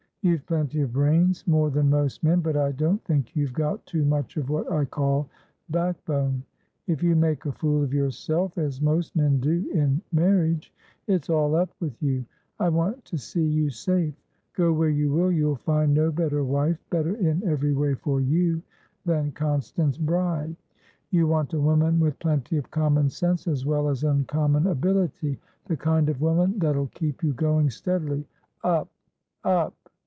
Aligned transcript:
You've 0.23 0.45
plenty 0.45 0.81
of 0.81 0.93
brains, 0.93 1.47
more 1.47 1.71
than 1.71 1.89
most 1.89 2.23
men, 2.23 2.41
but 2.41 2.55
I 2.55 2.73
don't 2.73 3.03
think 3.05 3.35
you've 3.35 3.53
got 3.53 3.83
too 3.87 4.05
much 4.05 4.37
of 4.37 4.51
what 4.51 4.71
I 4.71 4.85
call 4.85 5.27
backbone. 5.69 6.43
If 6.85 7.01
you 7.01 7.15
make 7.15 7.47
a 7.47 7.51
fool 7.51 7.81
of 7.81 7.89
yourselfas 7.89 8.83
most 8.83 9.15
men 9.15 9.39
doin 9.39 9.99
marriage, 10.11 10.71
it's 11.07 11.27
all 11.31 11.55
up 11.55 11.71
with 11.79 11.99
you. 12.03 12.23
I 12.59 12.69
want 12.69 13.03
to 13.05 13.17
see 13.17 13.41
you 13.43 13.71
safe. 13.71 14.13
Go 14.53 14.71
where 14.71 14.91
you 14.91 15.11
will, 15.11 15.31
you'll 15.31 15.55
find 15.55 15.91
no 15.95 16.11
better 16.11 16.43
wife, 16.43 16.77
better 16.91 17.15
in 17.15 17.41
every 17.49 17.73
way 17.73 17.95
for 17.95 18.21
you, 18.21 18.61
than 19.07 19.31
Constance 19.31 19.97
Bride. 19.97 20.55
You 21.09 21.25
want 21.25 21.53
a 21.53 21.59
woman 21.59 21.99
with 21.99 22.19
plenty 22.19 22.57
of 22.57 22.69
common 22.69 23.09
sense 23.09 23.47
as 23.47 23.65
well 23.65 23.89
as 23.89 24.03
uncommon 24.03 24.67
ability; 24.67 25.39
the 25.65 25.77
kind 25.77 26.09
of 26.09 26.21
woman 26.21 26.59
that'll 26.59 26.91
keep 26.93 27.23
you 27.23 27.33
going 27.33 27.69
steadilyupup! 27.69 28.87